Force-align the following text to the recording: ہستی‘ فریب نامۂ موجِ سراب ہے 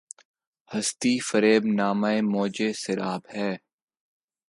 ہستی‘ 0.71 1.13
فریب 1.27 1.63
نامۂ 1.77 2.15
موجِ 2.31 2.57
سراب 2.81 3.21
ہے 3.35 3.49